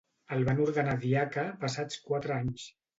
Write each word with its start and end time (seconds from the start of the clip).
El 0.37 0.45
van 0.47 0.61
ordenar 0.63 0.97
diaca 1.05 1.47
passats 1.63 2.05
quatre 2.11 2.39
anys. 2.43 2.71